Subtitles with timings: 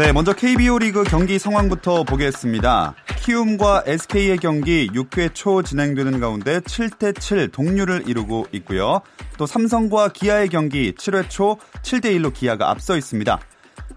[0.00, 2.94] 네, 먼저 KBO 리그 경기 상황부터 보겠습니다.
[3.18, 9.02] 키움과 SK의 경기 6회 초 진행되는 가운데 7대 7 동률을 이루고 있고요.
[9.36, 13.38] 또 삼성과 기아의 경기 7회 초 7대 1로 기아가 앞서 있습니다.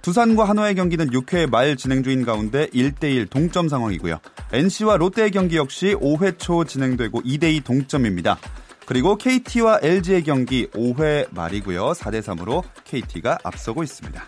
[0.02, 4.20] 두산과 한화의 경기는 6회 말 진행 중인 가운데 1대1 동점 상황이고요.
[4.52, 8.38] NC와 롯데의 경기 역시 5회 초 진행되고 2대2 동점입니다.
[8.86, 11.94] 그리고 KT와 LG의 경기 5회 말이고요.
[11.94, 14.22] 4대3으로 KT가 앞서고 있습니다.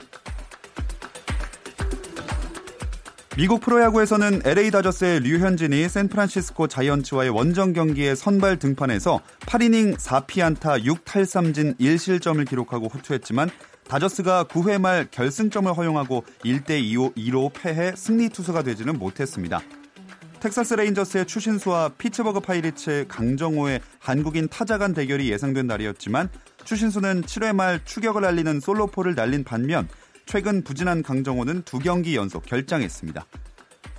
[3.37, 12.47] 미국 프로야구에서는 LA 다저스의 류현진이 샌프란시스코 자이언츠와의 원정 경기에 선발 등판해서 8이닝 4피안타 6탈삼진 1실점을
[12.47, 13.49] 기록하고 호투했지만
[13.89, 16.81] 다저스가 9회 말 결승점을 허용하고 1대
[17.17, 19.59] 2로 패해 승리 투수가 되지는 못했습니다.
[20.39, 26.29] 텍사스 레인저스의 추신수와 피츠버그 파이리츠의 강정호의 한국인 타자 간 대결이 예상된 날이었지만
[26.63, 29.89] 추신수는 7회 말 추격을 알리는 솔로포를 날린 반면
[30.25, 33.25] 최근 부진한 강정호는 두 경기 연속 결장했습니다.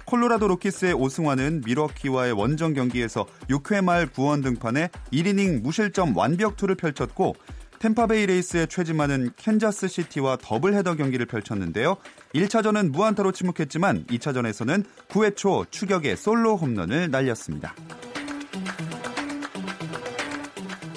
[0.06, 7.34] 콜로라도 로키스의 오승환은 밀워키와의 원정 경기에서 6회 말 구원 등판에 1이닝 무실점 완벽투를 펼쳤고
[7.78, 11.96] 템파베이 레이스의 최지만은 캔자스 시티와 더블 헤더 경기를 펼쳤는데요.
[12.34, 17.74] 1차전은 무안타로 침묵했지만 2차전에서는 9회 초 추격의 솔로 홈런을 날렸습니다.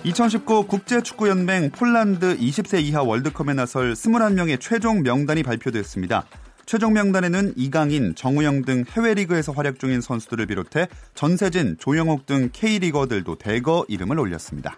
[0.03, 6.25] 2019 국제축구연맹 폴란드 20세 이하 월드컵에 나설 21명의 최종 명단이 발표됐습니다.
[6.65, 13.35] 최종 명단에는 이강인, 정우영 등 해외 리그에서 활약 중인 선수들을 비롯해 전세진, 조영욱 등 K리거들도
[13.35, 14.77] 대거 이름을 올렸습니다.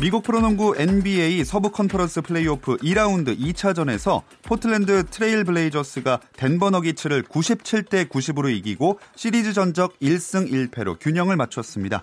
[0.00, 8.52] 미국 프로농구 NBA 서부 컨퍼런스 플레이오프 2라운드 2차전에서 포틀랜드 트레일 블레이저스가 덴버 너기츠를 97대 90으로
[8.54, 12.02] 이기고 시리즈 전적 1승 1패로 균형을 맞췄습니다.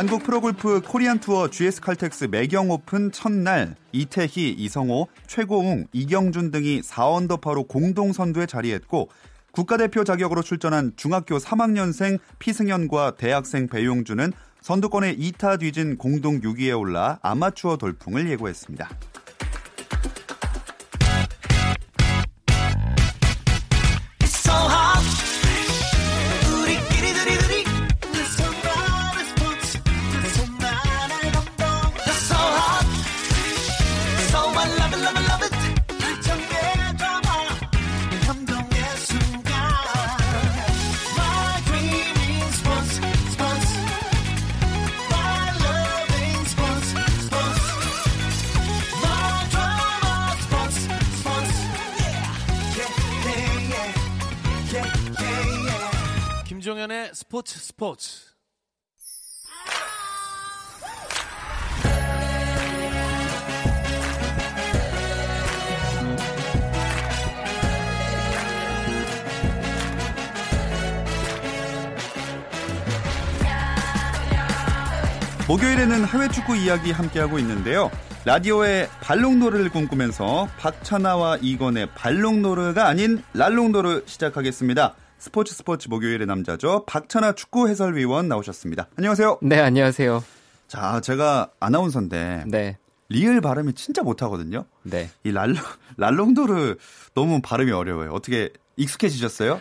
[0.00, 7.68] 한국 프로골프 코리안 투어 GS 칼텍스 매경 오픈 첫날 이태희, 이성호, 최고웅, 이경준 등이 4언더파로
[7.68, 9.10] 공동 선두에 자리했고
[9.52, 17.76] 국가대표 자격으로 출전한 중학교 3학년생 피승현과 대학생 배용준은 선두권에 2타 뒤진 공동 6위에 올라 아마추어
[17.76, 18.88] 돌풍을 예고했습니다.
[56.90, 58.20] 김종현의 스포츠 스포츠.
[75.46, 77.90] 목요일에는 해외 축구 이야기 함께하고 있는데요.
[78.24, 84.96] 라디오의 발롱도르를 꿈꾸면서 박찬아와 이건의 발롱도르가 아닌 랄롱도르 시작하겠습니다.
[85.20, 86.84] 스포츠 스포츠 목요일의 남자죠.
[86.86, 88.88] 박찬아 축구 해설위원 나오셨습니다.
[88.96, 89.38] 안녕하세요.
[89.42, 90.24] 네, 안녕하세요.
[90.66, 92.78] 자, 제가 아나운서인데 네.
[93.10, 94.64] 리을 발음이 진짜 못하거든요.
[94.82, 95.10] 네.
[95.22, 95.62] 이 랄롱,
[95.98, 96.76] 랄롱도르
[97.14, 98.12] 너무 발음이 어려워요.
[98.12, 99.60] 어떻게 익숙해지셨어요?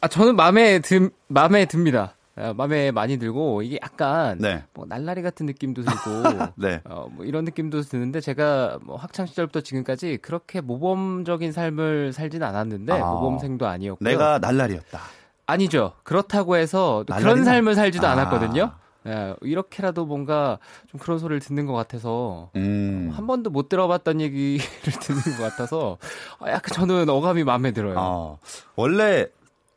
[0.00, 2.16] 아, 저는 마음에 드, 마음에 듭니다.
[2.38, 4.64] 아, 마음에 많이 들고 이게 약간 네.
[4.74, 6.80] 뭐 날라리 같은 느낌도 들고 네.
[6.84, 12.92] 어, 뭐 이런 느낌도 드는데 제가 뭐 학창 시절부터 지금까지 그렇게 모범적인 삶을 살진 않았는데
[12.92, 13.12] 아.
[13.12, 14.08] 모범생도 아니었고요.
[14.08, 15.00] 내가 날라리였다.
[15.46, 15.94] 아니죠.
[16.04, 17.44] 그렇다고 해서 또 그런 날라리는?
[17.44, 18.12] 삶을 살지도 아.
[18.12, 18.72] 않았거든요.
[19.06, 20.58] 예, 이렇게라도 뭔가
[20.90, 23.10] 좀 그런 소리를 듣는 것 같아서 음.
[23.14, 24.58] 한 번도 못 들어봤던 얘기를
[25.00, 25.96] 듣는 것 같아서
[26.40, 27.94] 아, 약간 저는 어감이 마음에 들어요.
[27.98, 28.38] 어,
[28.76, 29.26] 원래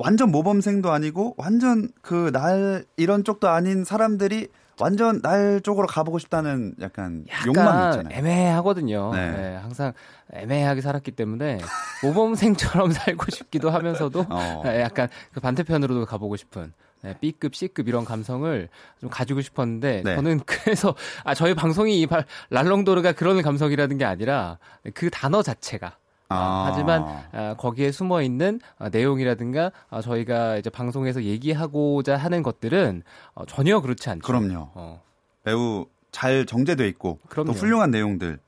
[0.01, 4.48] 완전 모범생도 아니고 완전 그 날 이런 쪽도 아닌 사람들이
[4.80, 8.18] 완전 날 쪽으로 가보고 싶다는 약간 욕망이 약간 있잖아요.
[8.18, 9.12] 애매하거든요.
[9.13, 9.31] 네.
[9.31, 9.94] 네, 항상
[10.33, 11.59] 애매하게 살았기 때문에
[12.03, 14.63] 모범생처럼 살고 싶기도 하면서도 어.
[14.65, 16.74] 약간 그 반대편으로도 가보고 싶은
[17.04, 18.69] 네, B급, C급 이런 감성을
[19.00, 20.15] 좀 가지고 싶었는데 네.
[20.15, 22.07] 저는 그래서 아 저희 방송이 이
[22.50, 24.57] 랄롱도르가 그런 감성이라는 게 아니라
[24.94, 25.97] 그 단어 자체가
[26.31, 26.66] 아.
[26.68, 33.04] 하지만 아, 거기에 숨어 있는 아, 내용이라든가 아, 저희가 이제 방송에서 얘기하고자 하는 것들은
[33.36, 34.22] 어, 전혀 그렇지 않죠.
[34.25, 34.69] 그럼요.
[34.74, 35.01] 어.
[35.44, 37.54] 매우 잘 정제돼 있고 그럼요.
[37.54, 38.39] 또 훌륭한 내용들을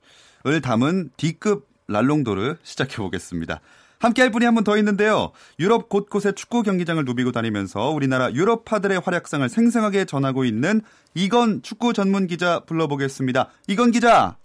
[0.62, 3.60] 담은 D급 랄롱도르 시작해 보겠습니다.
[4.00, 5.30] 함께 할 분이 한 분 더 있는데요.
[5.58, 10.82] 유럽 곳곳에 축구 경기장을 누비고 다니면서 우리나라 유럽파들의 활약상을 생생하게 전하고 있는
[11.14, 13.48] 이건 축구 전문 기자 불러보겠습니다.
[13.68, 14.36] 이건 기자.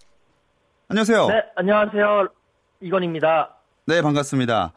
[0.88, 1.26] 안녕하세요.
[1.28, 2.28] 네, 안녕하세요.
[2.80, 3.56] 이건입니다.
[3.86, 4.72] 네, 반갑습니다.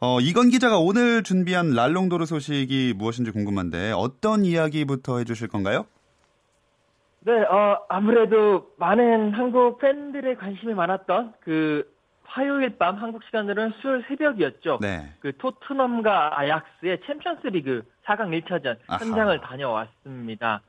[0.00, 5.86] 어, 이건 기자가 오늘 준비한 랄롱도르 소식이 무엇인지 궁금한데 어떤 이야기부터 해주실 건가요?
[7.20, 11.90] 네, 어, 아무래도 많은 한국 팬들의 관심이 많았던 그
[12.24, 14.78] 화요일 밤 한국 시간으로는 수요일 새벽이었죠.
[14.80, 15.12] 네.
[15.20, 19.04] 그 토트넘과 아약스의 챔피언스 리그 4강 1차전 아하.
[19.04, 20.60] 현장을 다녀왔습니다.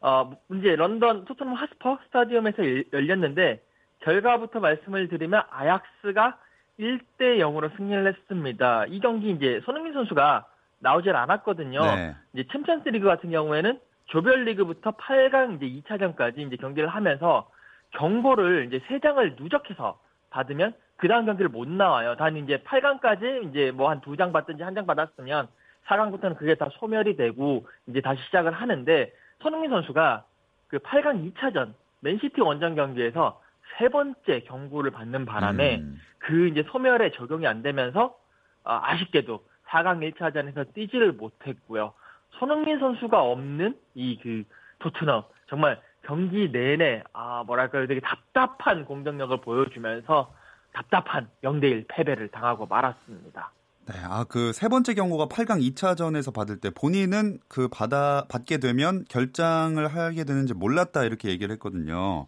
[0.00, 2.58] 어, 문제 런던 토트넘 홋스퍼 스타디움에서
[2.92, 3.62] 열렸는데
[4.04, 6.36] 결과부터 말씀을 드리면 아약스가
[6.78, 8.84] 1대 0으로 승리를 했습니다.
[8.86, 10.46] 이 경기 이제 손흥민 선수가
[10.80, 11.80] 나오질 않았거든요.
[11.82, 12.14] 네.
[12.34, 17.48] 이제 챔피언스 리그 같은 경우에는 조별리그부터 8강 이제 2차전까지 이제 경기를 하면서
[17.92, 19.98] 경고를 이제 3장을 누적해서
[20.30, 22.16] 받으면 그 다음 경기를 못 나와요.
[22.16, 25.48] 단 이제 8강까지 이제 뭐 한 두 장 받든지 한 장 받았으면
[25.86, 30.24] 4강부터는 그게 다 소멸이 되고 이제 다시 시작을 하는데 손흥민 선수가
[30.68, 33.40] 그 8강 2차전 맨시티 원정 경기에서
[33.78, 35.98] 세 번째 경고를 받는 바람에 음.
[36.18, 38.16] 그 이제 소멸에 적용이 안 되면서
[38.62, 41.92] 아, 아쉽게도 4강 1차전에서 뛰지를 못했고요.
[42.38, 44.44] 손흥민 선수가 없는 이 그
[44.80, 50.34] 토트넘 정말 경기 내내 아 뭐랄까요 되게 답답한 공격력을 보여주면서
[50.72, 53.52] 답답한 0대1 패배를 당하고 말았습니다.
[53.86, 59.04] 네, 아, 그 세 번째 경고가 8강 2차전에서 받을 때 본인은 그 받아, 받게 되면
[59.08, 62.26] 결장을 하게 되는지 몰랐다 이렇게 얘기를 했거든요.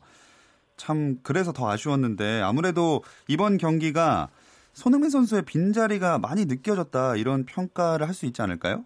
[0.77, 4.29] 참, 그래서 더 아쉬웠는데 아무래도 이번 경기가
[4.73, 8.85] 손흥민 선수의 빈자리가 많이 느껴졌다 이런 평가를 할 수 있지 않을까요?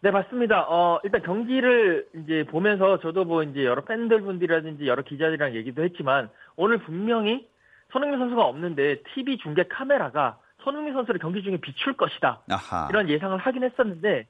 [0.00, 0.66] 네, 맞습니다.
[0.68, 6.78] 어, 일단 경기를 이제 보면서 저도 뭐 이제 여러 팬들분들이라든지 여러 기자들이랑 얘기도 했지만 오늘
[6.78, 7.48] 분명히
[7.92, 12.40] 손흥민 선수가 없는데 TV 중계 카메라가 손흥민 선수를 경기 중에 비출 것이다.
[12.50, 12.88] 아하.
[12.90, 14.26] 이런 예상을 하긴 했었는데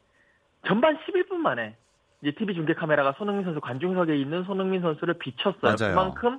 [0.67, 1.77] 전반 11분 만에
[2.23, 5.77] 이제 TV 중계 카메라가 손흥민 선수 관중석에 있는 손흥민 선수를 비쳤어요.
[5.79, 5.95] 맞아요.
[5.95, 6.39] 그만큼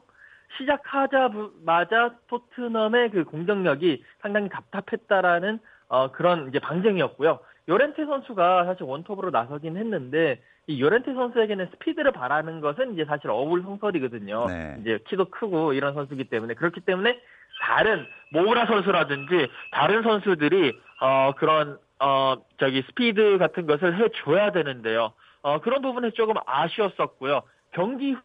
[0.57, 5.59] 시작하자마자 토트넘의 그 공격력이 상당히 답답했다라는
[5.89, 7.39] 어, 그런 이제 방증이었고요.
[7.67, 14.45] 요렌테 선수가 사실 원톱으로 나서긴 했는데 이 요렌테 선수에게는 스피드를 바라는 것은 이제 사실 어울성설이거든요.
[14.47, 14.77] 네.
[14.81, 17.19] 이제 키도 크고 이런 선수기 때문에 그렇기 때문에
[17.61, 25.13] 다른 모우라 선수라든지 다른 선수들이 어 그런 어 저기 스피드 같은 것을 해줘야 되는데요.
[25.43, 27.43] 어 그런 부분에 조금 아쉬웠었고요.
[27.71, 28.15] 경기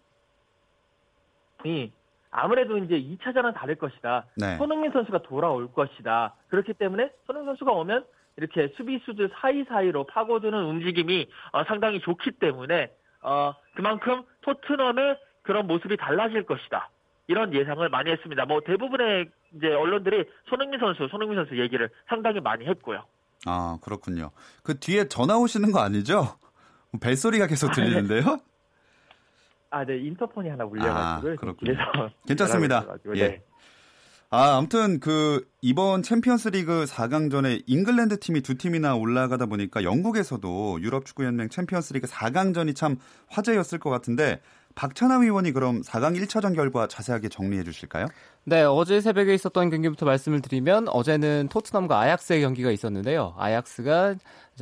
[1.64, 1.92] 이
[2.30, 4.26] 아무래도 이제 2차전은 다를 것이다.
[4.36, 4.56] 네.
[4.56, 6.34] 손흥민 선수가 돌아올 것이다.
[6.48, 8.04] 그렇기 때문에 손흥민 선수가 오면
[8.36, 12.92] 이렇게 수비수들 사이사이로 파고드는 움직임이 어, 상당히 좋기 때문에
[13.22, 16.90] 어, 그만큼 토트넘의 그런 모습이 달라질 것이다.
[17.26, 18.44] 이런 예상을 많이 했습니다.
[18.46, 23.04] 뭐 대부분의 이제 언론들이 손흥민 선수, 손흥민 선수 얘기를 상당히 많이 했고요.
[23.46, 24.30] 아 그렇군요.
[24.62, 26.38] 그 뒤에 전화 오시는 거 아니죠?
[27.00, 28.38] 벨소리가 계속 들리는데요?
[29.70, 31.74] 아, 네 인터폰이 하나 울려가지고 아, 그렇군요.
[32.26, 32.86] 괜찮습니다.
[33.16, 33.28] 예.
[33.28, 33.42] 네.
[34.30, 41.06] 아, 아무튼 그 이번 챔피언스 리그 4강전에 잉글랜드 팀이 두 팀이나 올라가다 보니까 영국에서도 유럽
[41.06, 44.40] 축구 연맹 챔피언스 리그 4강전이 참 화제였을 것 같은데
[44.74, 48.06] 박찬하 위원이 그럼 4강 1차전 결과 자세하게 정리해 주실까요?
[48.44, 53.34] 네, 어제 새벽에 있었던 경기부터 말씀을 드리면 어제는 토트넘과 아약스의 경기가 있었는데요.
[53.38, 54.14] 아약스가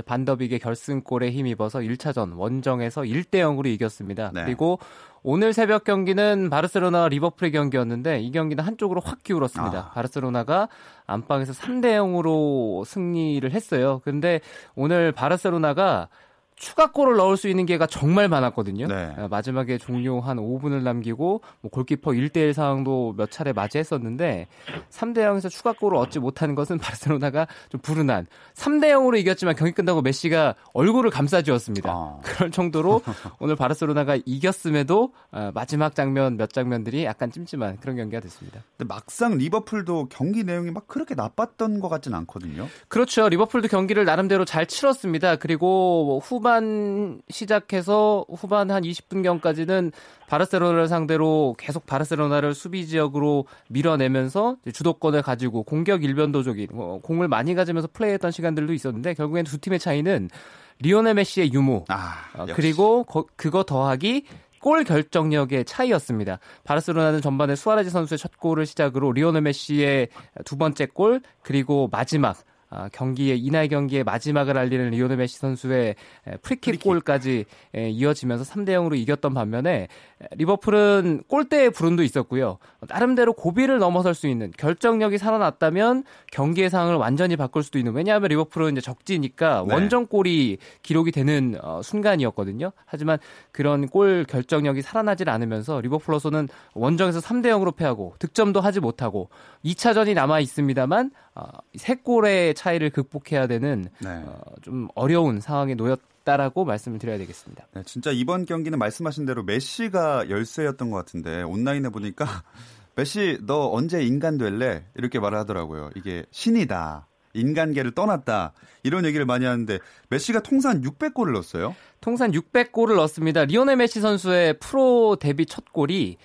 [0.02, 4.30] 반더빅의 결승골에 힘입어서 1차전 원정에서 1대 0으로 이겼습니다.
[4.34, 4.44] 네.
[4.44, 4.78] 그리고
[5.22, 9.78] 오늘 새벽 경기는 바르셀로나 리버풀의 경기였는데 이 경기는 한쪽으로 확 기울었습니다.
[9.78, 9.90] 아.
[9.90, 10.68] 바르셀로나가
[11.06, 14.00] 안방에서 3대 0으로 승리를 했어요.
[14.04, 14.40] 근데
[14.74, 16.08] 오늘 바르셀로나가
[16.56, 18.86] 추가골을 넣을 수 있는 기회가 정말 많았거든요.
[18.86, 19.14] 네.
[19.16, 24.48] 아, 마지막에 종료 한 5분을 남기고 뭐 골키퍼 1대1 상황도 몇 차례 맞이했었는데
[24.90, 30.54] 3대 0에서 추가골을 얻지 못한 것은 바르셀로나가 좀 불운한 3대 0으로 이겼지만 경기 끝나고 메시가
[30.72, 31.90] 얼굴을 감싸주었습니다.
[31.90, 32.20] 아.
[32.22, 33.02] 그럴 정도로
[33.38, 38.62] 오늘 바르셀로나가 이겼음에도 아, 마지막 장면 몇 장면들이 약간 찜찜한 그런 경기가 됐습니다.
[38.78, 42.66] 근데 막상 리버풀도 경기 내용이 막 그렇게 나빴던 것 같진 않거든요.
[42.88, 43.28] 그렇죠.
[43.28, 45.36] 리버풀도 경기를 나름대로 잘 치렀습니다.
[45.36, 49.90] 그리고 후 초반 시작해서 후반 한 20분경까지는
[50.28, 57.88] 바르셀로나를 상대로 계속 바르셀로나를 수비 지역으로 밀어내면서 주도권을 가지고 공격 일변도적인 뭐 공을 많이 가지면서
[57.92, 60.30] 플레이했던 시간들도 있었는데 결국엔 두 팀의 차이는
[60.78, 64.26] 리오넬 메시의 유무 아, 어, 그리고 거, 그거 더하기
[64.60, 66.38] 골 결정력의 차이였습니다.
[66.62, 70.10] 바르셀로나는 전반에 수아레즈 선수의 첫 골을 시작으로 리오넬 메시의
[70.44, 72.55] 두 번째 골 그리고 마지막 아,
[72.92, 75.94] 경기의 이날 경기의 마지막을 알리는 리오넬 메시 선수의
[76.42, 76.82] 프리킥, 프리킥.
[76.82, 77.44] 골까지
[77.74, 79.88] 이어지면서 3대 0으로 이겼던 반면에
[80.32, 82.58] 리버풀은 골대의 불운도 있었고요.
[82.88, 88.72] 나름대로 고비를 넘어설 수 있는 결정력이 살아났다면 경기의 상황을 완전히 바꿀 수도 있는 왜냐하면 리버풀은
[88.72, 89.74] 이제 적지니까 네.
[89.74, 92.72] 원정골이 기록이 되는 어, 순간이었거든요.
[92.84, 93.18] 하지만
[93.52, 99.28] 그런 골 결정력이 살아나질 않으면서 리버풀로서는 원정에서 3대 0으로 패하고 득점도 하지 못하고
[99.64, 104.08] 2차전이 남아 있습니다만 어, 세 골의 차이를 극복해야 되는 네.
[104.08, 107.66] 어, 좀 어려운 상황에 놓였다라고 말씀을 드려야 되겠습니다.
[107.74, 112.24] 네, 진짜 이번 경기는 말씀하신 대로 메시가 열쇠였던 것 같은데 온라인에 보니까
[112.96, 115.90] 메시 너 언제 인간 될래 이렇게 말을 하더라고요.
[115.94, 117.06] 이게 신이다.
[117.34, 118.54] 인간계를 떠났다.
[118.82, 119.78] 이런 얘기를 많이 하는데
[120.08, 121.76] 메시가 통산 600골을 넣었어요.
[122.00, 123.44] 통산 600골을 넣었습니다.
[123.44, 126.16] 리오넬 메시 선수의 프로 데뷔 첫 골이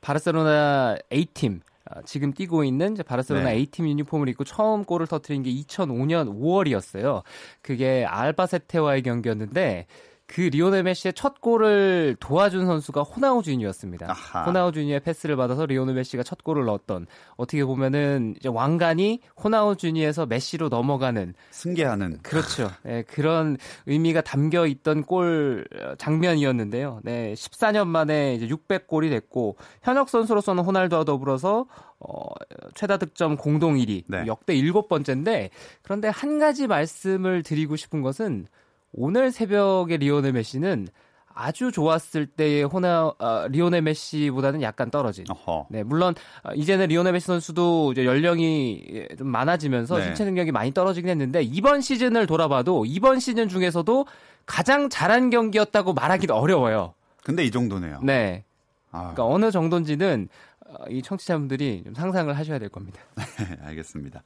[0.00, 1.73] 바르셀로나 A팀 아,
[2.04, 3.56] 지금 뛰고 있는 바르셀로나 네.
[3.56, 7.22] A팀 유니폼을 입고 처음 골을 터트린 게 2005년 5월이었어요.
[7.60, 9.86] 그게 알바세테와의 경기였는데
[10.26, 14.12] 그 리오넬 메시의 첫 골을 도와준 선수가 호나우지뉴였습니다.
[14.46, 20.70] 호나우지뉴의 패스를 받아서 리오넬 메시가 첫 골을 넣었던 어떻게 보면은 이제 왕관이 호나우 주니에서 메시로
[20.70, 22.70] 넘어가는 승계하는 그렇죠.
[22.84, 27.00] 네, 그런 의미가 담겨 있던 골 어, 장면이었는데요.
[27.02, 31.66] 네, 14년 만에 이제 600골이 됐고 현역 선수로서는 호날두와 더불어서
[31.98, 32.28] 어,
[32.74, 34.24] 최다 득점 공동 1위 네.
[34.26, 35.50] 역대 일곱 번째인데
[35.82, 38.46] 그런데 한 가지 말씀을 드리고 싶은 것은
[38.94, 40.88] 오늘 새벽에 리오넬 메시는
[41.36, 45.24] 아주 좋았을 때의 호나 어, 리오넬 메시보다는 약간 떨어진.
[45.28, 45.66] 어허.
[45.68, 50.04] 네, 물론 어, 이제는 리오넬 메시 선수도 이제 연령이 좀 많아지면서 네.
[50.04, 54.06] 신체 능력이 많이 떨어지긴 했는데 이번 시즌을 돌아봐도 이번 시즌 중에서도
[54.46, 56.94] 가장 잘한 경기였다고 말하기도 어려워요.
[57.24, 58.00] 근데 이 정도네요.
[58.02, 58.44] 네.
[58.92, 59.00] 아.
[59.00, 60.28] 그러니까 어느 정도인지는
[60.66, 63.00] 어, 이 청취자분들이 좀 상상을 하셔야 될 겁니다.
[63.16, 64.22] 네, 알겠습니다.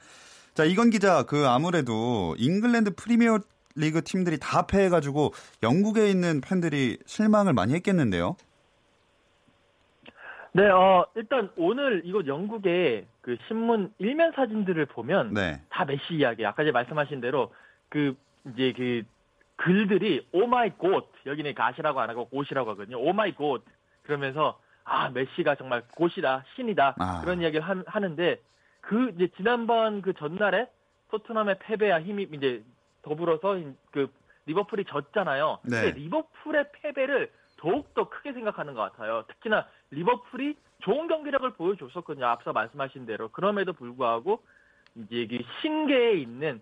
[0.54, 3.38] 자, 이건 기자, 그 아무래도 잉글랜드 프리미어
[3.74, 5.32] 리그 팀들이 다 패해가지고
[5.62, 8.36] 영국에 있는 팬들이 실망을 많이 했겠는데요.
[10.52, 15.60] 네, 어, 일단 오늘 이곳 영국의 그 신문 일면 사진들을 보면 네.
[15.68, 16.44] 다 메시 이야기.
[16.44, 17.52] 아까 제 말씀하신 대로
[17.88, 18.16] 그
[18.52, 19.02] 이제 그
[19.56, 22.98] 글들이 oh my god 여기는 god이라고 안 하고 god이라고 하거든요.
[22.98, 23.64] oh my god
[24.02, 27.20] 그러면서 아 메시가 정말 god이다 신이다 아.
[27.22, 30.66] 그런 이야기를 하, 는데그 이제 지난번 그 전날에
[31.10, 32.62] 토트넘의 패배와 힘이 이제
[33.08, 33.58] 더불어서
[33.90, 34.12] 그
[34.46, 35.58] 리버풀이 졌잖아요.
[35.62, 35.82] 네.
[35.82, 39.24] 근데 리버풀의 패배를 더욱더 크게 생각하는 것 같아요.
[39.28, 42.26] 특히나 리버풀이 좋은 경기력을 보여줬었거든요.
[42.26, 43.28] 앞서 말씀하신 대로.
[43.30, 44.42] 그럼에도 불구하고
[44.94, 46.60] 이제 그 신계에 있는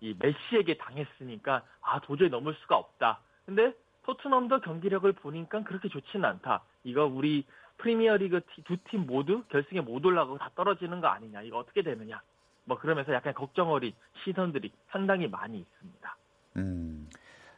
[0.00, 3.20] 이 메시에게 당했으니까 아 도저히 넘을 수가 없다.
[3.46, 3.72] 근데
[4.04, 6.62] 토트넘도 경기력을 보니까 그렇게 좋지는 않다.
[6.84, 7.44] 이거 우리
[7.78, 11.42] 프리미어리그 두 팀 모두 결승에 못 올라가고 다 떨어지는 거 아니냐.
[11.42, 12.20] 이거 어떻게 되느냐.
[12.64, 13.92] 뭐 그러면서 약간 걱정 어린
[14.24, 16.16] 시선들이 상당히 많이 있습니다.
[16.56, 17.08] 음.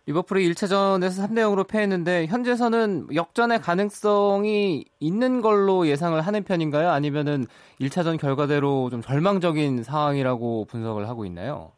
[0.06, 6.90] 리버풀이 1차전에서 3대 0으로 패했는데 현재서는 역전의 가능성이 있는 걸로 예상을 하는 편인가요?
[6.90, 7.46] 아니면은
[7.80, 11.73] 1차전 결과대로 좀 절망적인 상황이라고 분석을 하고 있나요?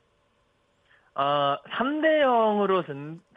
[1.15, 2.85] 아, 3대 0으로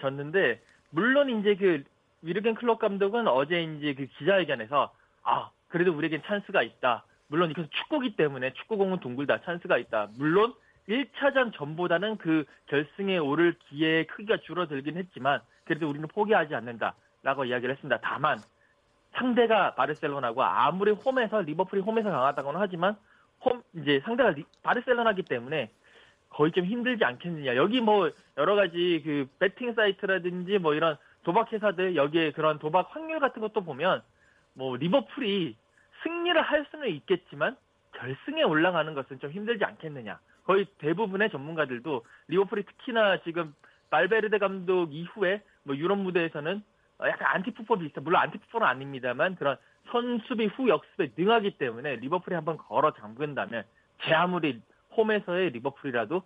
[0.02, 1.84] 졌는데 물론 이제 그
[2.24, 4.92] 위르겐 클럽 감독은 어제 이제 그 기자회견에서
[5.24, 7.06] 아, 그래도 우리에겐 찬스가 있다.
[7.30, 10.10] 물론 이것은 축구기 때문에 축구공은 둥글다 찬스가 있다.
[10.18, 10.54] 물론
[10.90, 18.00] 1차전 전보다는 그 결승에 오를 기회의 크기가 줄어들긴 했지만 그래도 우리는 포기하지 않는다라고 이야기를 했습니다.
[18.02, 18.40] 다만
[19.14, 22.96] 상대가 바르셀로나고 아무리 홈에서 리버풀이 홈에서 강하다고는 하지만
[23.46, 25.72] 홈 이제 상대가 리, 바르셀로나기 때문에
[26.30, 27.56] 거의 좀 힘들지 않겠느냐.
[27.56, 33.20] 여기 뭐 여러 가지 그 배팅 사이트라든지 뭐 이런 도박 회사들 여기에 그런 도박 확률
[33.20, 34.02] 같은 것도 보면
[34.54, 35.56] 뭐 리버풀이
[36.04, 37.56] 승리를 할 수는 있겠지만
[37.94, 40.20] 결승에 올라가는 것은 좀 힘들지 않겠느냐.
[40.46, 43.54] 거의 대부분의 전문가들도 리버풀이 특히나 지금
[43.90, 46.64] 발베르데 감독 이후에 뭐 유럽 무대에서는
[47.02, 49.58] 약간 안티풋볼 비슷한 물론 안티풋볼은 아닙니다만 그런
[49.92, 53.64] 선수비 후 역습에 능하기 때문에 리버풀이 한번 걸어 잠근다면
[54.04, 54.62] 제 아무리
[54.96, 56.24] 홈에서의 리버풀이라도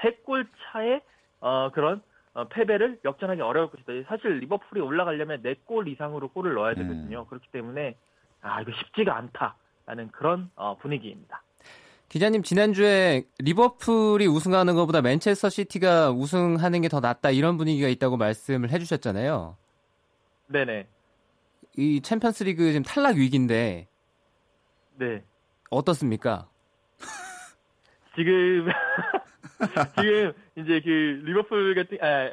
[0.00, 1.00] 세 골 차의
[1.40, 2.02] 어 그런
[2.34, 3.92] 어, 패배를 역전하기 어려울 것이다.
[4.08, 7.20] 사실 리버풀이 올라가려면 네 골 이상으로 골을 넣어야 되거든요.
[7.22, 7.26] 음.
[7.28, 7.96] 그렇기 때문에
[8.46, 11.42] 아 이거 쉽지가 않다라는 그런 어, 분위기입니다.
[12.08, 18.70] 기자님 지난주에 리버풀이 우승하는 것보다 맨체스터 시티가 우승하는 게 더 낫다 이런 분위기가 있다고 말씀을
[18.70, 19.56] 해주셨잖아요.
[20.46, 20.86] 네네.
[21.76, 23.88] 이 챔피언스리그 지금 탈락 위기인데.
[24.98, 25.24] 네.
[25.70, 26.48] 어떻습니까?
[28.14, 28.68] 지금
[29.98, 30.88] 지금 이제 그
[31.24, 32.30] 리버풀 같은 아,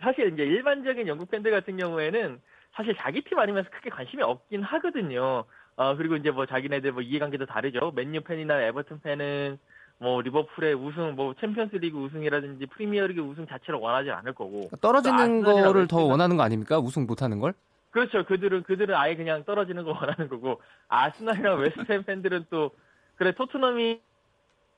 [0.00, 2.40] 사실 이제 일반적인 영국 팬들 같은 경우에는
[2.74, 5.44] 사실 자기 팀 아니면서 크게 관심이 없긴 하거든요.
[5.76, 7.92] 어 그리고 이제 뭐 자기네들 뭐 이해관계도 다르죠.
[7.94, 9.58] 맨유 팬이나 에버튼 팬은
[9.98, 16.04] 뭐 리버풀의 우승, 뭐 챔피언스리그 우승이라든지 프리미어리그 우승 자체를 원하지 않을 거고 떨어지는 거를 더
[16.04, 16.78] 원하는 거 아닙니까?
[16.78, 17.52] 우승 못하는 걸?
[17.90, 18.24] 그렇죠.
[18.24, 22.70] 그들은 그들은 아예 그냥 떨어지는 거 원하는 거고 아스날이나 웨스트햄 팬들은 또
[23.16, 24.00] 그래 토트넘이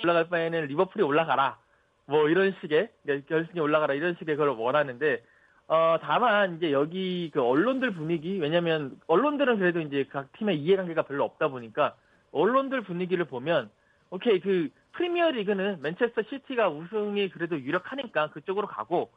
[0.03, 1.59] 올라갈 바에는 리버풀이 올라가라.
[2.07, 2.91] 뭐 이런 식의
[3.29, 5.23] 결승에 올라가라 이런 식의 그걸 원하는데
[5.69, 11.25] 어 다만 이제 여기 그 언론들 분위기 왜냐면 언론들은 그래도 이제 각 팀의 이해관계가 별로
[11.25, 11.95] 없다 보니까
[12.33, 13.71] 언론들 분위기를 보면
[14.11, 19.11] 오케이 그 프리미어 리그는 맨체스터 시티가 우승이 그래도 유력하니까 그쪽으로 가고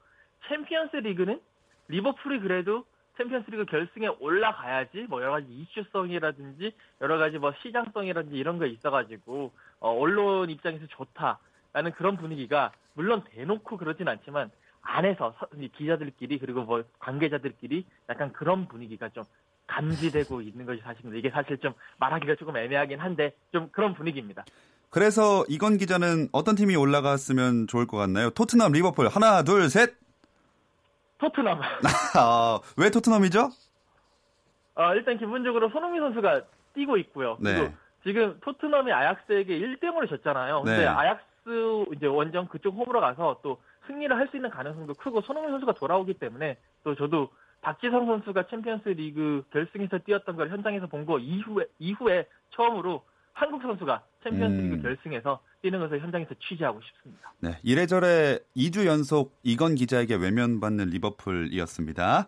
[0.48, 1.42] 챔피언스 리그는
[1.88, 2.86] 리버풀이 그래도
[3.18, 9.52] 챔피언스 리그 결승에 올라가야지 뭐 여러 가지 이슈성이라든지 여러 가지 뭐 시장성이라든지 이런 거 있어가지고
[9.80, 14.52] 어, 언론 입장에서 좋다라는 그런 분위기가 물론 대놓고 그러진 않지만
[14.86, 15.34] 안에서
[15.78, 19.24] 기자들끼리 그리고 뭐 관계자들끼리 약간 그런 분위기가 좀
[19.68, 21.18] 감지되고 있는 것이 사실입니다.
[21.18, 24.46] 이게 사실 좀 말하기가 조금 애매하긴 한데 좀 그런 분위기입니다.
[24.90, 28.30] 그래서 이건 기자는 어떤 팀이 올라갔으면 좋을 것 같나요?
[28.30, 29.96] 토트넘, 리버풀 하나, 둘, 셋.
[31.18, 31.60] 토트넘.
[32.18, 33.50] 아, 왜 토트넘이죠?
[34.76, 36.44] 아, 일단 기본적으로 손흥민 선수가
[36.76, 37.38] 뛰고 있고요.
[37.42, 37.74] 네.
[38.04, 40.62] 지금 토트넘이 아약스에게 1대 0으로 졌잖아요.
[40.62, 40.86] 근데 네.
[40.86, 45.74] 아약스 이제 원정 그쪽 홈으로 가서 또 승리를 할 수 있는 가능성도 크고 손흥민 선수가
[45.74, 47.30] 돌아오기 때문에 또 저도
[47.62, 54.04] 박지성 선수가 챔피언스 리그 결승에서 뛰었던 걸 현장에서 본 거 이후에 이후에 처음으로 한국 선수가
[54.24, 54.82] 챔피언스 리그 음.
[54.82, 57.34] 결승에서 뛰는 것을 현장에서 취재하고 싶습니다.
[57.40, 62.28] 네, 이래저래 2주 연속 이건 기자에게 외면받는 리버풀이었습니다.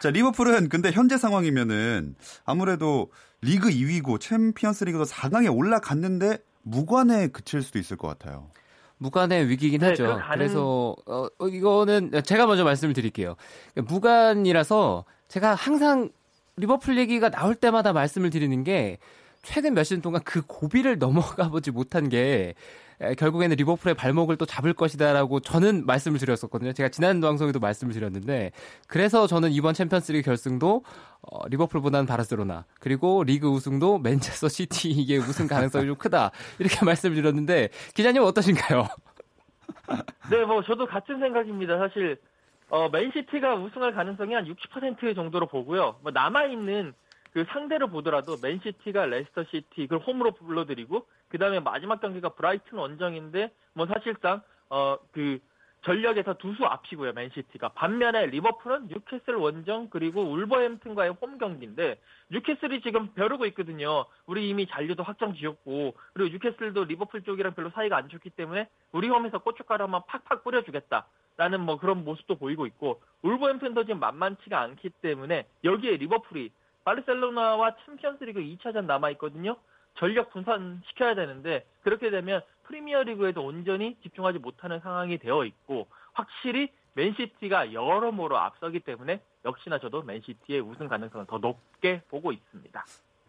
[0.00, 3.10] 자, 리버풀은 근데 현재 상황이면은 아무래도
[3.42, 8.50] 리그 2위고 챔피언스 리그도 4강에 올라갔는데 무관에 그칠 수도 있을 것 같아요.
[8.98, 10.04] 무관의 위기긴 네, 하죠.
[10.04, 10.28] 가능...
[10.30, 13.36] 그래서 어, 어, 이거는 제가 먼저 말씀을 드릴게요.
[13.76, 16.10] 무관이라서 제가 항상
[16.56, 18.98] 리버풀 얘기가 나올 때마다 말씀을 드리는 게
[19.42, 22.54] 최근 몇 시즌 동안 그 고비를 넘어가 보지 못한 게
[23.16, 26.72] 결국에는 리버풀의 발목을 또 잡을 것이다라고 저는 말씀을 드렸었거든요.
[26.72, 28.52] 제가 지난 방송에도 말씀을 드렸는데
[28.88, 30.84] 그래서 저는 이번 챔피언스리그 결승도
[31.22, 37.70] 어, 리버풀보다는 바르셀로나 그리고 리그 우승도 맨체스터 시티의 우승 가능성이 좀 크다 이렇게 말씀을 드렸는데
[37.94, 38.86] 기자님 어떠신가요?
[40.30, 41.78] 네, 뭐 저도 같은 생각입니다.
[41.78, 42.18] 사실
[42.70, 45.96] 어, 맨시티가 우승할 가능성이 한 60% 정도로 보고요.
[46.02, 46.94] 뭐 남아 있는
[47.34, 53.52] 그 상대를 보더라도 맨시티가 레스터 시티 그걸 홈으로 불러들이고 그 다음에 마지막 경기가 브라이튼 원정인데
[53.74, 55.38] 뭐 사실상 어 그
[55.84, 57.70] 전력에서 두 수 앞이고요 맨시티가.
[57.70, 61.98] 반면에 리버풀은 뉴캐슬 원정 그리고 울버햄튼과의 홈 경기인데
[62.30, 64.06] 뉴캐슬이 지금 벼르고 있거든요.
[64.26, 69.08] 우리 이미 잔류도 확정 지었고 그리고 뉴캐슬도 리버풀 쪽이랑 별로 사이가 안 좋기 때문에 우리
[69.08, 74.90] 홈에서 고춧가루 한번 팍팍 뿌려주겠다 라는 뭐 그런 모습도 보이고 있고 울버햄튼도 지금 만만치가 않기
[75.02, 76.50] 때문에 여기에 리버풀이
[76.84, 79.56] 바르셀로나와 챔피언스리그 2차전 남아 있거든요.
[79.96, 88.38] 전력 분산시켜야 되는데 그렇게 되면 프리미어리그에도 온전히 집중하지 못하는 상황이 되어 있고 확실히 맨시티가 여러모로
[88.38, 92.84] 앞서기 때문에 역시나 저도 맨시티의 우승 가능성을 더 높게 보고 있습니다.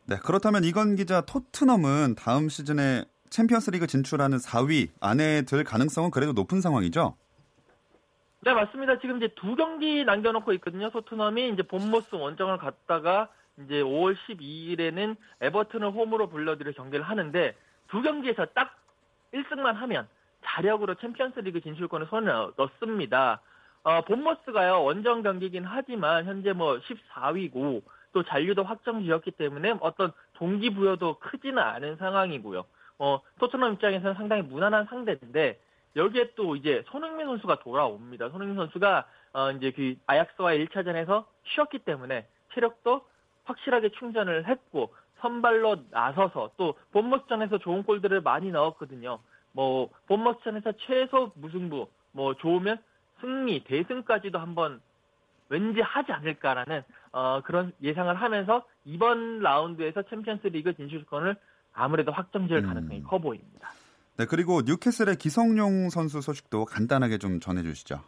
[0.07, 6.61] 네, 그렇다면 이건 기자 토트넘은 다음 시즌에 챔피언스리그 진출하는 4위 안에 들 가능성은 그래도 높은
[6.61, 7.15] 상황이죠?
[8.41, 8.99] 네, 맞습니다.
[8.99, 10.91] 지금 이제 두 경기 남겨놓고 있거든요.
[10.91, 17.55] 토트넘이 이제 본모스 원정을 갔다가 이제 5월 12일에는 에버튼을 홈으로 불러들여 경기를 하는데
[17.89, 18.75] 두 경기에서 딱
[19.33, 20.07] 1승만 하면
[20.43, 23.41] 자력으로 챔피언스리그 진출권을 손에 넣습니다.
[23.83, 31.59] 어, 본머스가요 원정 경기긴 하지만 현재 뭐 14위고 또 잔류도 확정지었기 때문에 어떤 동기부여도 크지는
[31.59, 32.65] 않은 상황이고요.
[32.99, 35.59] 어, 토트넘 입장에서는 상당히 무난한 상대인데
[35.95, 38.29] 여기에 또 이제 손흥민 선수가 돌아옵니다.
[38.29, 43.05] 손흥민 선수가 어, 이제 그 아약스와 1차전에서 쉬었기 때문에 체력도
[43.45, 49.19] 확실하게 충전을 했고 선발로 나서서 또 본머스전에서 좋은 골들을 많이 넣었거든요.
[49.53, 52.77] 뭐 본머스전에서 최소 무승부, 뭐 좋으면
[53.21, 54.81] 승리, 대승까지도 한번
[55.49, 61.35] 왠지 하지 않을까라는 어, 그런 예상을 하면서 이번 라운드에서 챔피언스리그 진출권을
[61.73, 62.67] 아무래도 확정지을 음.
[62.67, 63.03] 가능성이 음.
[63.03, 63.69] 커 보입니다.
[64.17, 68.01] 네, 그리고 뉴캐슬의 기성용 선수 소식도 간단하게 좀 전해주시죠.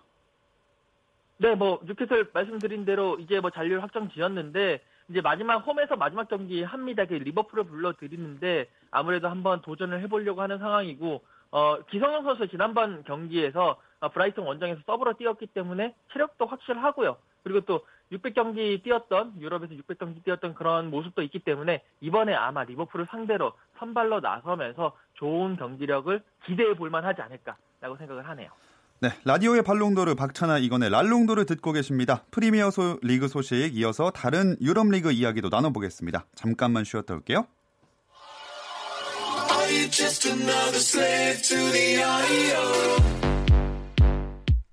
[1.39, 6.63] 네, 뭐 뉴캐슬 말씀드린 대로 이제 뭐 잔류를 확정 지었는데 이제 마지막 홈에서 마지막 경기
[6.63, 7.05] 합니다.
[7.05, 14.09] 그 리버풀을 불러드리는데 아무래도 한번 도전을 해보려고 하는 상황이고 어, 기성용 선수 지난번 경기에서 어,
[14.09, 17.17] 브라이튼 원정에서 서브로 뛰었기 때문에 체력도 확실하고요.
[17.43, 23.53] 그리고 또 600경기 뛰었던 유럽에서 600경기 뛰었던 그런 모습도 있기 때문에 이번에 아마 리버풀을 상대로
[23.77, 28.49] 선발로 나서면서 좋은 경기력을 기대해 볼 만하지 않을까라고 생각을 하네요.
[28.99, 32.23] 네, 라디오의 발롱도르 박찬아 이건의 랄롱도르 듣고 계십니다.
[32.31, 36.25] 프리미어 소, 리그 소식 이어서 다른 유럽 리그 이야기도 나눠보겠습니다.
[36.35, 37.45] 잠깐만 쉬었다 올게요.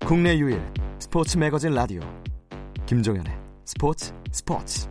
[0.05, 0.61] 국내 유일
[0.97, 2.01] 스포츠 매거진 라디오
[2.87, 3.31] 김종현의
[3.65, 4.87] 스포츠 스포츠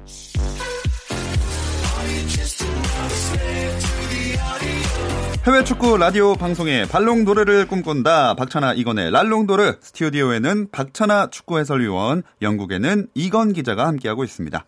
[5.46, 8.32] 해외 축구 라디오 방송의 발롱도르를 꿈꾼다.
[8.32, 14.64] 박찬아 이건의 랄롱도르 스튜디오에는 박찬아 축구 해설위원, 영국에는 이건 기자가 함께하고 있습니다.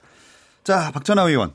[0.65, 1.53] 자, 박찬아 의원.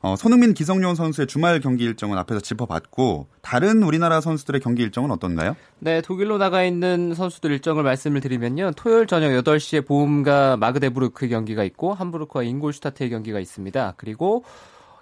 [0.00, 5.54] 어, 손흥민, 기성용 선수의 주말 경기 일정은 앞에서 짚어봤고 다른 우리나라 선수들의 경기 일정은 어떤가요?
[5.78, 8.72] 네, 독일로 나가 있는 선수들 일정을 말씀을 드리면요.
[8.74, 13.94] 토요일 저녁 8시에 보험과 마그데부르크 경기가 있고 함부르크와 잉골슈타트의 경기가 있습니다.
[13.96, 14.44] 그리고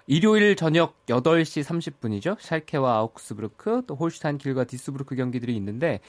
[0.07, 2.37] 일요일 저녁 8시 30분이죠.
[2.39, 5.99] 샬케와 아우크스부르크, 또 홀슈타인 킬과 뒤스부르크 경기들이 있는데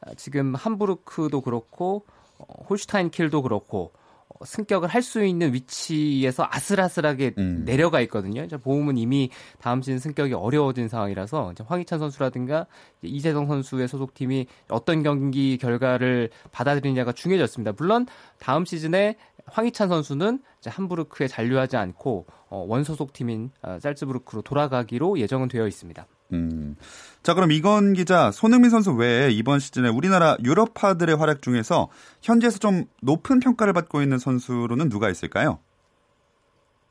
[0.00, 2.06] 아, 지금 함부르크도 그렇고
[2.38, 3.92] 어, 홀슈타인 킬도 그렇고
[4.28, 7.64] 어, 승격을 할 수 있는 위치에서 아슬아슬하게 음.
[7.66, 8.46] 내려가 있거든요.
[8.48, 9.28] 보훔은 이미
[9.60, 12.66] 다음 시즌 승격이 어려워진 상황이라서 황희찬 선수라든가
[13.02, 17.72] 이재성 선수의 소속팀이 어떤 경기 결과를 받아들이냐가 중요해졌습니다.
[17.76, 18.06] 물론
[18.38, 19.16] 다음 시즌에
[19.52, 26.06] 황희찬 선수는 함부르크에 잔류하지 않고 어, 원소속 팀인 어, 짤츠부르크로 돌아가기로 예정은 되어 있습니다.
[26.32, 26.76] 음.
[27.22, 31.88] 자, 그럼 이건 기자, 손흥민 선수 외에 이번 시즌에 우리나라 유럽파들의 활약 중에서
[32.22, 35.58] 현지에서 좀 높은 평가를 받고 있는 선수로는 누가 있을까요?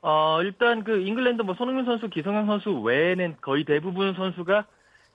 [0.00, 4.66] 어, 일단 그 잉글랜드 뭐 손흥민 선수, 기성용 선수 외에는 거의 대부분 선수가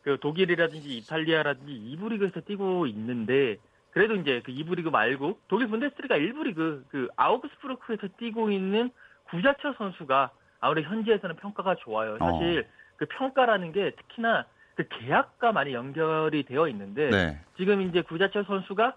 [0.03, 3.57] 그 독일이라든지 이탈리아라든지 2부 리그에서 뛰고 있는데
[3.91, 8.91] 그래도 이제 그 2부 리그 말고 독일 분데스리가 1부 리그 그 아우그스부르크에서 뛰고 있는
[9.30, 12.17] 구자철 선수가 아무래도 현지에서는 평가가 좋아요.
[12.19, 12.78] 사실 어.
[12.97, 14.45] 그 평가라는 게 특히나
[14.76, 17.39] 그 계약과 많이 연결이 되어 있는데 네.
[17.58, 18.95] 지금 이제 구자철 선수가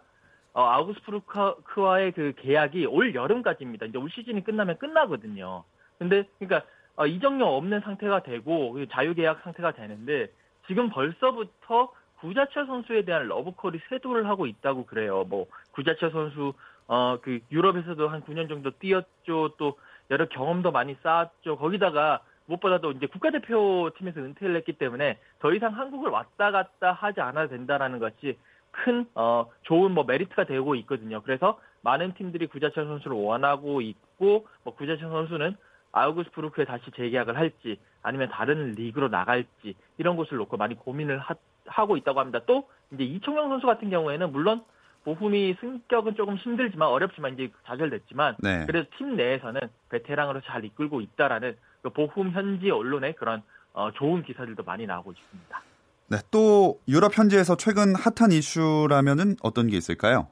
[0.52, 3.86] 어, 아우그스부르크와의 그 계약이 올 여름까지입니다.
[3.86, 5.64] 이제 올 시즌이 끝나면 끝나거든요.
[5.98, 10.30] 근데 그러니까 어, 이적료 없는 상태가 되고 자유계약 상태가 되는데
[10.66, 15.24] 지금 벌써부터 구자철 선수에 대한 러브콜이 쇄도를 하고 있다고 그래요.
[15.24, 16.52] 뭐 구자철 선수
[16.86, 19.54] 어 그 유럽에서도 한 9년 정도 뛰었죠.
[19.58, 19.78] 또
[20.10, 21.56] 여러 경험도 많이 쌓았죠.
[21.56, 28.00] 거기다가 무엇보다도 이제 국가대표팀에서 은퇴를 했기 때문에 더 이상 한국을 왔다 갔다 하지 않아도 된다라는
[28.00, 28.36] 것이
[28.72, 31.22] 큰 어, 좋은 뭐 메리트가 되고 있거든요.
[31.22, 35.56] 그래서 많은 팀들이 구자철 선수를 원하고 있고 뭐 구자철 선수는
[35.92, 41.34] 아우구스부르크에 다시 재계약을 할지 아니면 다른 리그로 나갈지 이런 것을 놓고 많이 고민을 하,
[41.70, 42.40] 하고 있다고 합니다.
[42.46, 44.62] 또 이제 이청용 선수 같은 경우에는 물론
[45.04, 48.66] 보훔이 승격은 조금 힘들지만 어렵지만 이제 좌절됐지만 네.
[48.66, 54.62] 그래도 팀 내에서는 베테랑으로 잘 이끌고 있다라는 그 보훔 현지 언론의 그런 어, 좋은 기사들도
[54.64, 55.62] 많이 나오고 있습니다.
[56.08, 60.26] 네, 또 유럽 현지에서 최근 핫한 이슈라면은 어떤 게 있을까요?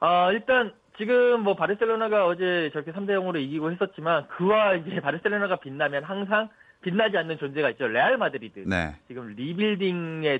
[0.00, 6.04] 어, 일단 지금 뭐 바르셀로나가 어제 저렇게 3대 0으로 이기고 했었지만 그와 이제 바르셀로나가 빛나면
[6.04, 6.48] 항상
[6.84, 7.88] 빛나지 않는 존재가 있죠.
[7.88, 8.60] 레알 마드리드.
[8.66, 8.94] 네.
[9.08, 10.38] 지금 리빌딩에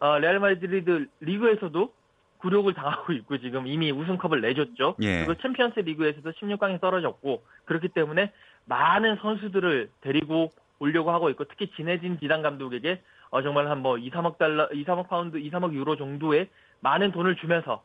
[0.00, 1.92] 어, 레알 마드리드 리그에서도
[2.38, 4.96] 굴욕을 당하고 있고 지금 이미 우승컵을 내줬죠.
[5.02, 5.26] 예.
[5.26, 8.32] 그리고 챔피언스 리그에서도 16강에 떨어졌고 그렇기 때문에
[8.64, 14.10] 많은 선수들을 데리고 오려고 하고 있고 특히 진해진 지단 감독에게 어, 정말 한 뭐 2,
[14.10, 16.48] 3억 달러, 2, 3억 파운드, 2, 3억 유로 정도의
[16.80, 17.82] 많은 돈을 주면서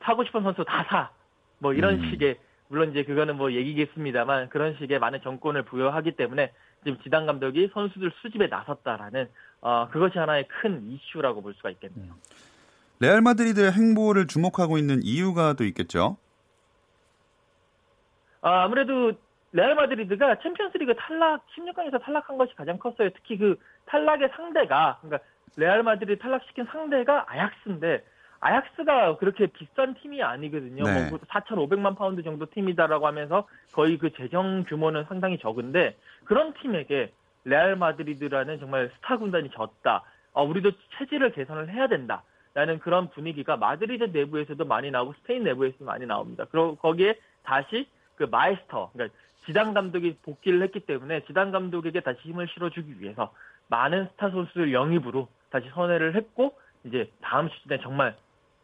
[0.00, 1.10] 사고 싶은 선수 다 사.
[1.58, 2.10] 뭐 이런 음.
[2.10, 2.38] 식의
[2.72, 8.10] 물론 이제 그거는 뭐 얘기겠습니다만 그런 식의 많은 전권을 부여하기 때문에 지금 지단 감독이 선수들
[8.22, 9.28] 수집에 나섰다라는
[9.60, 12.14] 어, 그것이 하나의 큰 이슈라고 볼 수가 있겠네요.
[12.98, 16.16] 레알 마드리드의 행보를 주목하고 있는 이유가 또 있겠죠.
[18.40, 19.12] 아, 아무래도
[19.52, 23.10] 레알 마드리드가 챔피언스리그 탈락 16강에서 탈락한 것이 가장 컸어요.
[23.10, 28.02] 특히 그 탈락의 상대가 그러니까 레알 마드리드 탈락시킨 상대가 아약스인데
[28.42, 30.82] 아약스가 그렇게 비싼 팀이 아니거든요.
[30.82, 31.10] 네.
[31.10, 37.12] 뭐 4,500만 파운드 정도 팀이다라고 하면서 거의 그 재정 규모는 상당히 적은데 그런 팀에게
[37.44, 40.02] 레알 마드리드라는 정말 스타 군단이 졌다.
[40.32, 42.24] 어, 우리도 체질을 개선을 해야 된다.
[42.54, 46.44] 라는 그런 분위기가 마드리드 내부에서도 많이 나오고 스페인 내부에서도 많이 나옵니다.
[46.50, 52.48] 그리고 거기에 다시 그 마이스터, 그러니까 지단 감독이 복귀를 했기 때문에 지단 감독에게 다시 힘을
[52.48, 53.32] 실어주기 위해서
[53.68, 58.16] 많은 스타 선수들 영입으로 다시 선회를 했고 이제 다음 시즌에 정말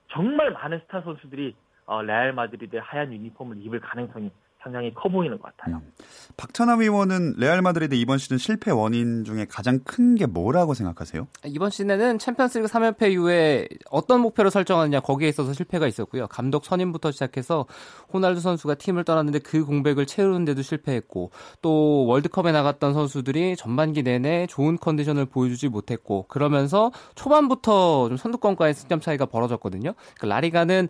[0.09, 1.55] 정말 많은 스타 선수들이
[1.87, 4.31] 어, 레알 마드리드의 하얀 유니폼을 입을 가능성이
[4.63, 5.77] 상당히 커 보이는 것 같아요.
[5.77, 5.93] 음.
[6.37, 11.29] 박찬하 위원은 레알 마드리드 이번 시즌 실패 원인 중에 가장 큰 게 뭐라고 생각하세요?
[11.45, 16.27] 이번 시즌에는 챔피언스리그 3연패 이후에 어떤 목표를 설정하느냐 거기에 있어서 실패가 있었고요.
[16.27, 17.67] 감독 선임부터 시작해서
[18.13, 21.31] 호날두 선수가 팀을 떠났는데 그 공백을 채우는데도 실패했고
[21.63, 29.01] 또 월드컵에 나갔던 선수들이 전반기 내내 좋은 컨디션을 보여주지 못했고 그러면서 초반부터 좀 선두권과의 승점
[29.01, 29.95] 차이가 벌어졌거든요.
[30.19, 30.89] 그 라리가는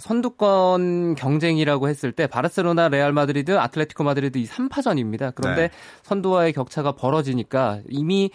[0.00, 5.34] 선두권 경쟁이라고 했을 때 바르셀로나, 레알 마드리드, 아틀레티코 마드리드 이 3파전입니다.
[5.34, 5.70] 그런데 네.
[6.02, 8.30] 선두와의 격차가 벌어지니까 이미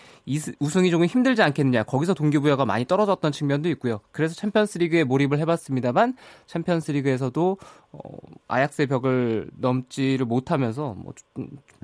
[0.59, 1.83] 우승이 조금 힘들지 않겠느냐.
[1.83, 4.01] 거기서 동기부여가 많이 떨어졌던 측면도 있고요.
[4.11, 6.15] 그래서 챔피언스리그에 몰입을 해봤습니다만
[6.47, 7.57] 챔피언스리그에서도
[7.93, 7.99] 어,
[8.47, 11.13] 아약스의 벽을 넘지를 못하면서 뭐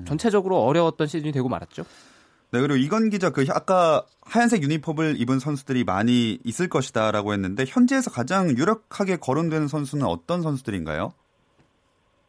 [0.06, 1.84] 전체적으로 어려웠던 시즌이 되고 말았죠.
[2.50, 8.10] 네, 그리고 이건 기자 그 아까 하얀색 유니폼을 입은 선수들이 많이 있을 것이다라고 했는데 현지에서
[8.10, 11.12] 가장 유력하게 거론되는 선수는 어떤 선수들인가요?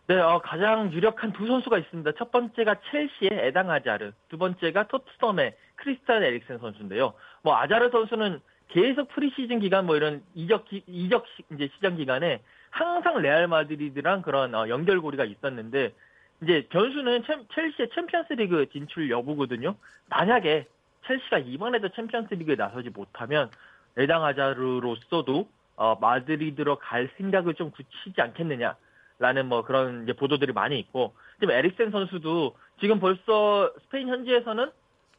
[0.08, 2.12] 네, 어, 가장 유력한 두 선수가 있습니다.
[2.18, 7.14] 첫 번째가 첼시의 에당 아자르, 두 번째가 토트넘의 크리스탈 에릭센 선수인데요.
[7.44, 12.42] 뭐 아자르 선수는 계속 프리시즌 기간 뭐 이런 이적 기, 이적 시, 이제 시장 기간에
[12.72, 15.94] 항상 레알 마드리드랑 그런 어, 연결고리가 있었는데
[16.42, 19.76] 이제 변수는 챔, 첼시의 챔피언스리그 진출 여부거든요.
[20.10, 20.68] 만약에
[21.06, 23.50] 첼시가 이번에도 챔피언스리그에 나서지 못하면
[23.96, 31.14] 에당 아자르로서도 어, 마드리드로 갈 생각을 좀 굳히지 않겠느냐라는 뭐 그런 이제 보도들이 많이 있고
[31.40, 34.72] 지금 에릭센 선수도 지금 벌써 스페인 현지에서는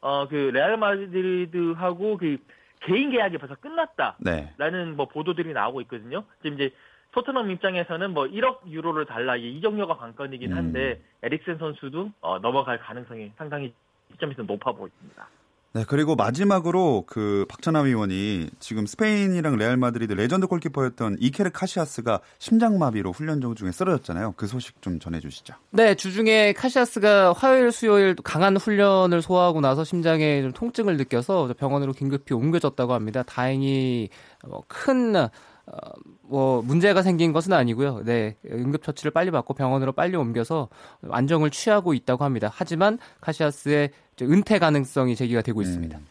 [0.03, 2.39] 어 그 레알 마드리드하고 그
[2.81, 4.15] 개인 계약이 벌써 끝났다라는
[4.57, 4.93] 네.
[4.97, 6.25] 뭐 보도들이 나오고 있거든요.
[6.43, 6.75] 지금 이제
[7.13, 11.05] 토트넘 입장에서는 뭐 1억 유로를 달라 이적료가 관건이긴 한데 음.
[11.23, 13.73] 에릭센 선수도 어, 넘어갈 가능성이 상당히
[14.13, 15.29] 시점에서 높아 보입니다.
[15.73, 23.13] 네, 그리고 마지막으로 그 박찬하 위원이 지금 스페인이랑 레알 마드리드 레전드 골키퍼였던 이케르 카시아스가 심장마비로
[23.13, 24.35] 훈련 중에 쓰러졌잖아요.
[24.37, 25.55] 그 소식 좀 전해주시죠.
[25.71, 32.35] 네, 주중에 카시아스가 화요일, 수요일 강한 훈련을 소화하고 나서 심장에 좀 통증을 느껴서 병원으로 긴급히
[32.35, 33.23] 옮겨졌다고 합니다.
[33.23, 34.09] 다행히
[34.49, 35.29] 뭐큰
[35.73, 35.77] 어,
[36.23, 38.03] 뭐 문제가 생긴 것은 아니고요.
[38.05, 40.69] 네, 응급 처치를 빨리 받고 병원으로 빨리 옮겨서
[41.09, 42.51] 안정을 취하고 있다고 합니다.
[42.53, 43.91] 하지만 카시아스의
[44.23, 45.97] 은퇴 가능성이 제기가 되고 있습니다.
[45.99, 46.07] 음.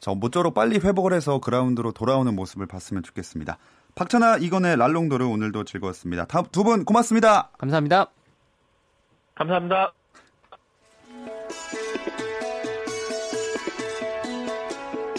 [0.00, 3.58] 저 모쪼록 빨리 회복을 해서 그라운드로 돌아오는 모습을 봤으면 좋겠습니다.
[3.94, 6.26] 박찬아 이건의 랄롱도르 오늘도 즐거웠습니다.
[6.52, 7.50] 두 분 고맙습니다.
[7.58, 8.10] 감사합니다.
[9.34, 9.97] 감사합니다.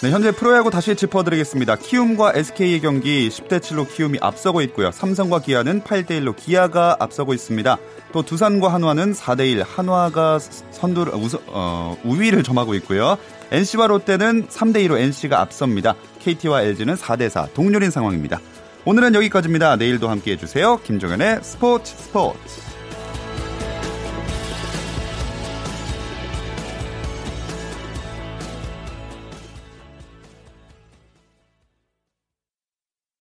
[0.02, 1.76] 네, 현재 프로야구 다시 짚어드리겠습니다.
[1.76, 4.92] 키움과 SK의 경기 10대 7로 키움이 앞서고 있고요.
[4.92, 7.78] 삼성과 기아는 8대 1로 기아가 앞서고 있습니다.
[8.14, 10.40] 또 두산과 한화는 4대 1 한화가
[10.72, 11.06] 선두
[11.48, 13.18] 어, 우위를 점하고 있고요.
[13.52, 15.96] NC와 롯데는 3대 2로 NC가 앞섭니다.
[16.20, 18.40] KT와 LG는 4대 4 동률인 상황입니다.
[18.86, 19.76] 오늘은 여기까지입니다.
[19.76, 20.80] 내일도 함께 해주세요.
[20.86, 22.69] 김종현의 스포츠 스포츠.